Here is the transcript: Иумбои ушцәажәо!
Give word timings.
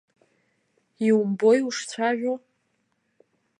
Иумбои 1.07 1.61
ушцәажәо! 1.67 2.33